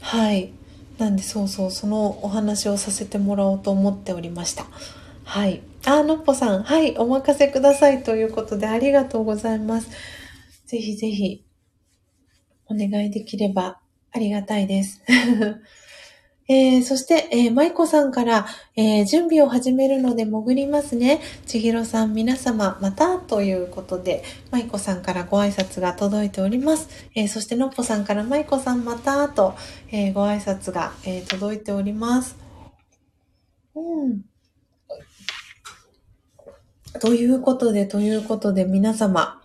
[0.00, 0.52] はい。
[0.98, 4.66] なんで、そうそう、そのお話をさせてもらおうと思っておりました。
[5.24, 5.62] はい。
[5.84, 9.88] あ、のっぽさん、はい、お任せくださいということでありがとうございます。
[10.66, 11.43] ぜひぜひ、
[12.68, 13.78] お願いできれば
[14.12, 15.02] ありがたいです。
[16.46, 18.46] えー、そして、えー、舞子さんから、
[18.76, 21.22] えー、準備を始めるので潜りますね。
[21.46, 26.88] 千尋さん、皆様、また、ということで、舞子さんからご挨拶が届いております。
[27.14, 29.54] えー、そして、のっぽさんから、舞子さん、また、と、
[29.90, 32.36] えー、ご挨拶が、えー、届いております。
[33.74, 34.20] うん。
[37.00, 39.40] ということで、ということで、皆様、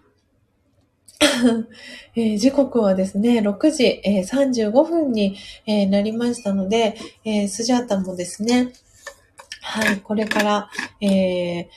[2.15, 8.73] えー、時刻はですね、6時、えー、35分に、えー、なりましたので、えスジャータもですね、
[9.61, 10.69] はい、これから、
[11.01, 11.67] えー、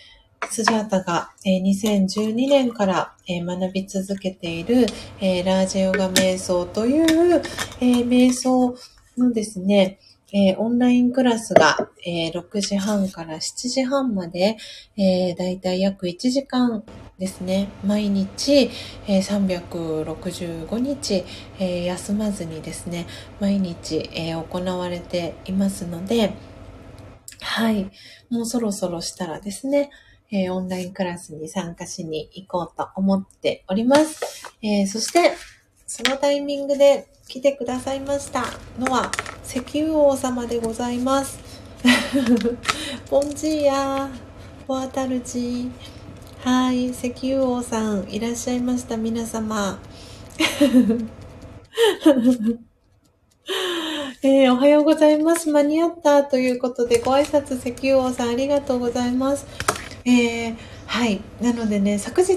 [0.49, 4.87] スジャータが、えー、2012年から、えー、学び続けている、
[5.21, 7.43] えー、ラージェヨガ瞑想という、
[7.81, 8.77] えー、瞑想
[9.17, 9.99] のですね、
[10.33, 14.57] えー、オンラインクラスが、えー、6時半から7時半まで、
[14.97, 16.83] えー、だいたい約1時間
[17.19, 18.71] ですね、毎日、
[19.07, 21.25] え、365日、
[21.59, 23.07] え、休まずにですね、
[23.39, 26.33] 毎日、え、行われていますので、
[27.41, 27.91] はい、
[28.31, 29.91] もうそろそろしたらですね、
[30.31, 34.51] え、オンラインクラスに参加しに行こうと思っております。
[34.63, 35.33] えー、そして、
[35.87, 38.45] そのタイミングで来てくださいました
[38.79, 39.13] のは、
[39.45, 41.39] 石油王様でございます。
[43.11, 44.11] ボンジーヤー、
[44.67, 45.71] ワータルジー。
[46.45, 49.79] はい、石油王さん、いらっしゃいました、皆様。
[54.25, 55.53] えー、おはようございます。
[55.53, 59.47] 間に合ったということで、ご挨拶、石油王さん、ありがとうございます。
[60.05, 60.57] えー、
[60.87, 61.21] はい。
[61.41, 62.33] なのでね、昨日、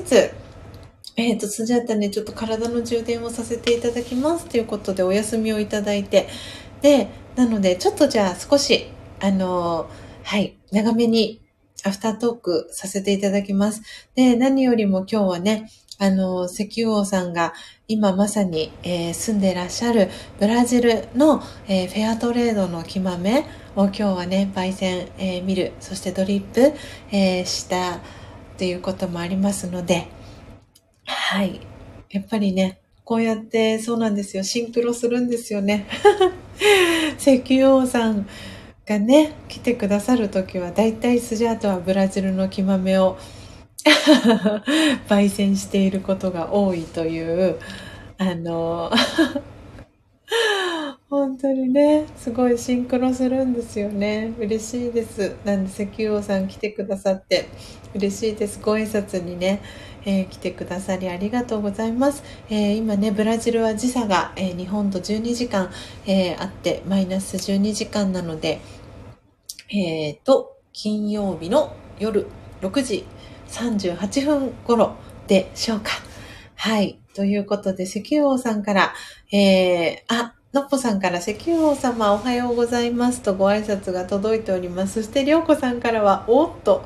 [1.15, 6.27] えっ、ー、と、スジャータね、ちょっと体の充電をさせていただきますということでお休みをいただいて、
[6.83, 8.85] で、なので、ちょっとじゃあ少し、
[9.19, 9.89] あの
[10.21, 11.41] はい、長めに
[11.85, 13.81] アフタートークさせていただきます。
[14.15, 17.53] で、何よりも今日はね、あの、石油王さんが
[17.87, 20.09] 今まさに、えー、住んでらっしゃる
[20.39, 23.45] ブラジルの、えー、フェアトレードの木豆
[23.75, 26.73] を今日はね、焙煎、えー、見る、そしてドリップ、
[27.11, 27.99] えした
[28.57, 30.07] ということもありますので、
[31.05, 31.61] はい。
[32.09, 34.43] やっぱりね、こうやってそうなんですよ。
[34.43, 35.85] シンクロするんですよね。
[37.19, 38.27] 石油王さん
[38.85, 43.17] がね、来てくださるときは、だいたいスジャートはブラジルの木豆を
[45.09, 47.57] 焙煎していることが多いという、
[48.17, 48.91] あの、
[51.09, 54.33] 本当にね、すごいシンクロするんですよね。
[54.39, 55.35] 嬉しいです。
[55.45, 57.45] なんで石油王さん来てくださって
[57.95, 58.59] 嬉しいです。
[58.61, 59.61] ご挨拶にね、
[60.05, 62.23] えー、来てくださりありがとうございます。
[62.49, 65.71] えー、今ね、ブラジルは時差が、えー、日本と12時間、
[66.05, 68.61] えあって、マイナス12時間なので、
[69.69, 72.27] えっ、と、金曜日の夜
[72.61, 73.05] 6時
[73.47, 74.95] 38分頃
[75.27, 75.91] でしょうか。
[76.55, 76.99] はい。
[77.15, 78.93] ということで、石油王さんから、
[79.31, 84.93] え、あ、のっぽさんから石油王様おはようございますとご挨拶が届いております。
[84.93, 86.85] そしてりょうこさんからはおっと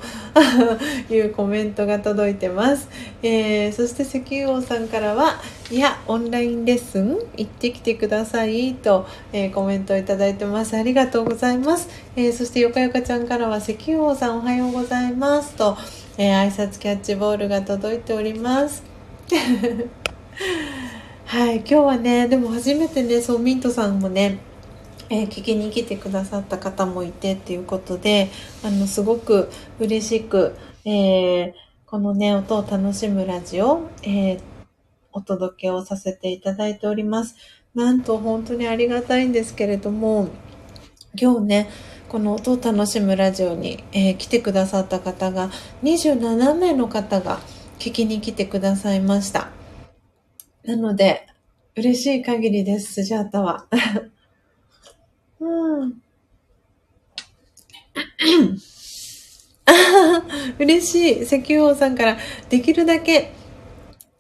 [1.08, 2.90] いうコメントが届いてます。
[3.22, 5.40] えー、そして石油王さんからは
[5.70, 10.76] いや、オンラインレッスン行ってきてくださいと、えー、コメントをいただいてます。
[10.76, 11.90] ありがとうございます。
[12.16, 15.78] えー、そしてよかよかちゃんからは石油王さんおはようございますと、
[16.18, 18.82] え挨拶キャッチボールが届いております。
[21.30, 24.40] はい、今日はね、でも初めてね、そう、ミントさんもね、
[25.12, 28.32] えー、聞きに来てくださった方もいてっていうことで、
[28.64, 31.54] あの、すごく嬉しく、えー、
[31.86, 34.40] このね、音を楽しむラジオ、えー、
[35.14, 37.36] お届けをさせていただいております。
[37.76, 40.30] なんと本当にありがたいんですけれども、
[41.16, 41.70] 今日ね、
[42.08, 45.52] この音を楽しむラジオに、えー、来てくださった方が、
[45.84, 47.40] 27名の方が
[47.78, 49.59] 聞きに来てくださいました。
[50.70, 51.26] なので、
[51.76, 53.66] 嬉しい限りです、スジャータは。
[55.40, 56.00] うん。
[60.60, 61.24] 嬉しい。
[61.24, 62.20] 石油王さんから、
[62.50, 63.32] できるだけ、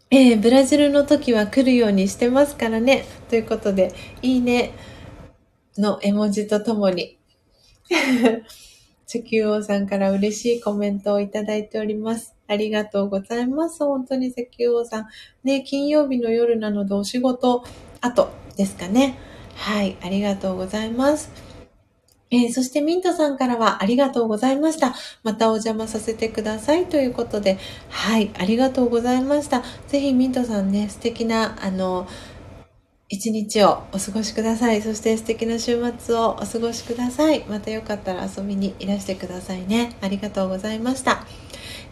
[0.10, 3.06] えー、ブラジルの時は来るようにしてますからね。
[3.30, 3.94] ということで、
[4.24, 4.72] いいね
[5.78, 7.20] の絵文字とともに、
[9.08, 12.39] 石油王さんから嬉しいコメントをいただいております。
[12.50, 13.86] ありがとうございます。
[13.86, 15.08] 本当に石油王さん。
[15.44, 17.64] ね、金曜日の夜なのでお仕事
[18.02, 19.18] 後ですかね。
[19.56, 21.32] はい、ありがとうございます。
[22.32, 24.96] えー、そしてミントさんからはありがとうございました。
[25.24, 27.58] またお邪魔させてくださいということで、
[27.90, 29.64] はい、ありがとうございました。
[29.88, 32.08] ぜひミントさんね、素敵な、あの、
[33.10, 34.84] 一日をお過ごしください。
[34.84, 37.44] そして素敵な週末をお過ごしください。
[37.50, 39.96] またよかったら遊びにいらしてくださいね。
[40.02, 41.26] ありがとうございました。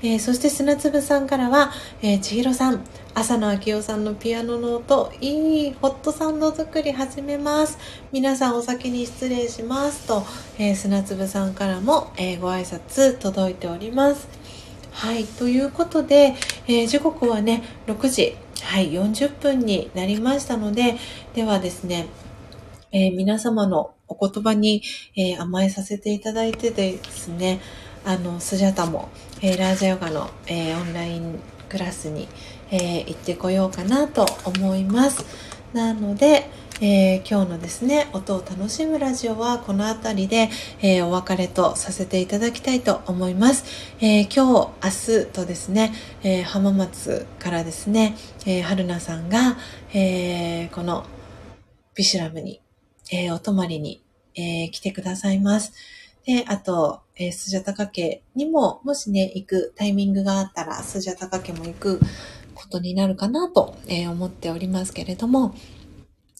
[0.03, 1.71] えー、そして砂粒さんからは、
[2.01, 2.83] えー、千尋さん、
[3.15, 7.79] 朝野明夫さんのピアノの音、いいホットサンド作り始めます。
[8.11, 10.23] 皆さんお先に失礼しますと、
[10.59, 14.27] えー、砂粒さんからも、えー、ご挨拶届いております。
[14.91, 16.35] はい、ということで、
[16.67, 20.97] えー、時刻はね、6時、はい、40分になりましたので、
[21.33, 22.05] ではですね、
[22.91, 24.83] えー、皆様のお言葉に、
[25.15, 27.61] えー、甘えさせていただいてですね、
[28.05, 29.09] あの、スジャタも、
[29.41, 31.39] えー、ラージャヨガの、えー、オンライン
[31.69, 32.27] クラスに、
[32.71, 35.25] えー、行ってこようかなと思います。
[35.73, 36.49] なので、
[36.79, 40.49] え、今日のですね、音を楽しむラジオはこの辺りで、
[40.81, 43.65] え、お別れとさせていただきたいと思います。
[43.99, 45.93] え、今日、明日とですね、
[46.23, 48.15] え浜松からですね、
[48.45, 49.57] え春菜さんが、
[49.93, 51.05] えこの
[51.95, 52.61] ビシュラムに、
[53.11, 54.03] えお泊まりに、
[54.35, 55.73] え来てくださいます。
[56.27, 62.01] で、あと、えスジャタカ家にも、もしね、行くタイミングがあったら、スジャタカ家も行く
[62.53, 65.55] ことになるかなと、え思っておりますけれども、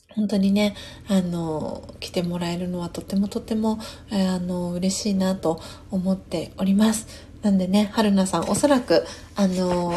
[0.10, 0.76] 本当にね、
[1.08, 3.80] あの、来てもらえるのはとってもとっても、
[4.12, 7.08] あの、嬉しいなと思っております。
[7.42, 9.06] なんでね、春菜さん、おそらく、
[9.38, 9.94] あの、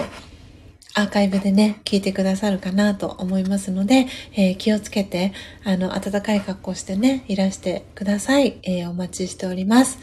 [0.94, 5.32] アーカイブでね、聞いてくださるかなと思いますので、えー、気をつけて、
[5.64, 8.58] あの、暖かい格好してね、いらしてください。
[8.62, 9.98] えー、お待ちしております。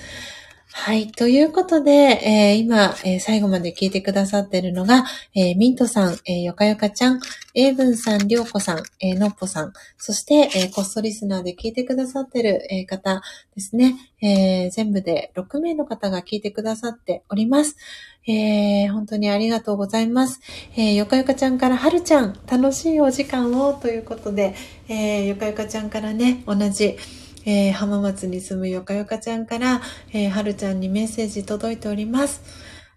[0.73, 1.11] はい。
[1.11, 7.21] ということで、えー、今、えー、最後まで聞いてくださってるのが、えー、ミントさん、えー、よかよかちゃん、
[7.55, 13.21] エイブンさん、りょうこさん、えー、のっぽさん、そして、えー、コストリスナーで聞いてくださってる、え、方
[13.55, 17.77] ですね、え、全部で6名の方が聞いてくださっております。
[18.27, 20.41] え、本当にありがとうございます。
[20.75, 24.53] えー、よかよかちゃんから、はるちゃん、楽しいお時間をということで、
[24.89, 26.97] えー、よかよかちゃんからね、同じ、
[27.47, 32.41] えー、浜松に住むよかよかちゃんから、えー、はるちゃんにメッセージ届いております。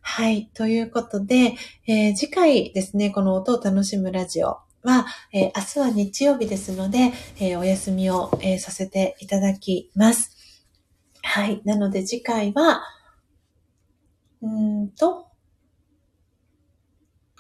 [0.01, 0.51] はい。
[0.55, 1.55] ということで、
[1.87, 10.37] えー、次回ですね、この音を楽しむラジオは、えー、明日は日曜日ですので、えー、お休みを、えー、させていただきます。
[11.23, 11.63] はい。
[11.65, 12.83] なので次回は、
[14.43, 15.29] うんと、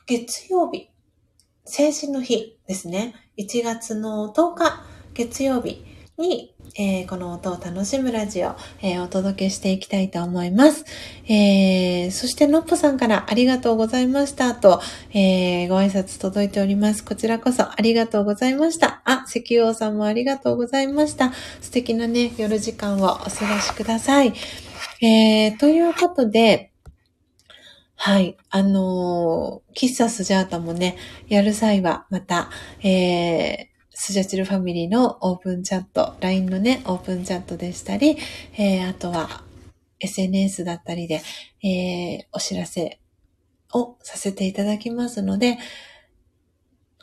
[0.07, 0.91] 月曜日、
[1.65, 3.17] 成人の日ですね。
[3.37, 4.85] 1月の10日、
[5.15, 5.85] 月曜日
[6.17, 10.85] に、えー、この音を楽しむラジオ、えー、お届けしていきたいと思います。
[11.27, 14.81] えー、そしてのっぽさんからありがとうございましたと、
[15.13, 17.05] えご挨拶届いております。
[17.05, 19.03] こちらこそありがとうございました。
[19.05, 21.33] あ、石油王さんもありがとうございました。
[21.61, 23.31] 素敵なね、夜時間をお過ご
[23.61, 24.33] しください。
[25.03, 26.71] えということで、
[28.03, 28.39] はい。
[28.49, 30.97] あのー、喫茶スジャータもね、
[31.29, 32.49] やる際はまた、
[32.83, 33.70] えー、
[34.03, 38.17] スジャチルファミリーのオープンチャット、LINE のね、オープンチャットでしたり、
[38.57, 39.43] えー、あとは
[40.01, 41.21] SNS だったりで、
[41.63, 42.99] えー、お知らせ
[43.75, 45.59] をさせていただきますので、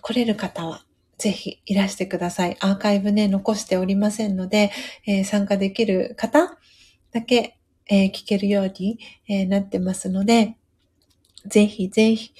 [0.01, 0.85] 来れる方は
[1.19, 2.57] ぜひいらしてください。
[2.61, 4.71] アーカイブね、残しておりませんので、
[5.05, 6.57] えー、参加できる方
[7.11, 8.97] だけ、えー、聞けるように、
[9.29, 10.57] えー、なってますので、
[11.45, 12.33] ぜひぜひ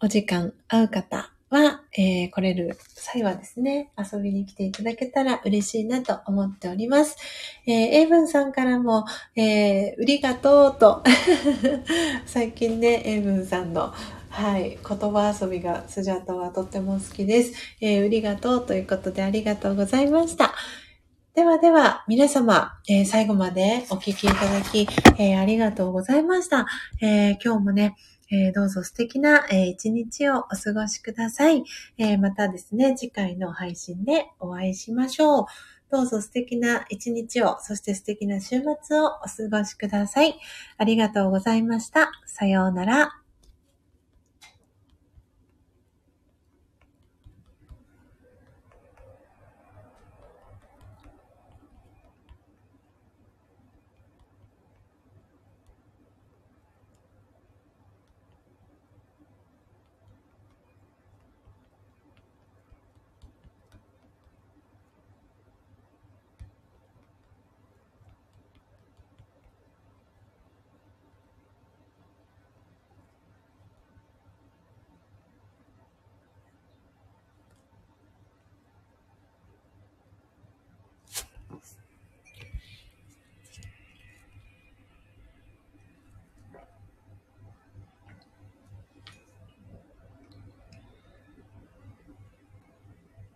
[0.00, 7.16] お時間合う方、は、えー、来れる際はですね、遊びに来ていただけたら嬉しいなと思っております。
[7.66, 9.04] えー、エイブンさんからも、
[9.36, 11.04] えー、売りがとうと
[12.26, 13.94] 最近ね、エイブンさんの
[14.28, 14.78] はい。
[14.86, 17.54] 言葉遊びがスジャータはとっても好きです。
[17.80, 20.54] えー、売りがとうということでありがとうございました。
[21.34, 26.66] ではでは、皆様、えー、最後までお聞きいただき、えー、ありがとうございました。
[27.00, 27.96] えー、今日もね、
[28.30, 31.64] えー、どうぞ素敵な、えー、一日をお過ごしください、
[31.98, 35.44] えー、またですね、次回の配信でお会いしましょう。
[35.90, 40.36] どうぞ素敵な一日を、そして素敵な週末をお過ごしください。
[40.78, 42.10] ありがとうございました。
[42.26, 43.25] さようなら。